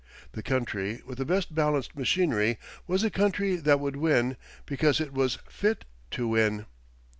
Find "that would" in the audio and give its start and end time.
3.57-3.95